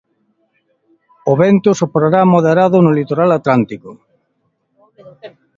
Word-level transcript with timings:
O 1.31 1.33
vento 1.43 1.69
soprará 1.81 2.21
moderado 2.33 2.77
no 2.81 2.95
litoral 2.99 3.29
atlántico. 3.33 3.89